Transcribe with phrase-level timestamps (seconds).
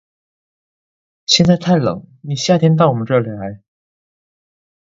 [1.27, 3.61] 现在太冷，你夏天到我们这里来。